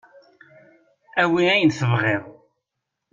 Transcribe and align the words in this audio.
Awi 1.21 1.41
ayen 1.53 1.71
tebɣiḍ. 1.77 2.23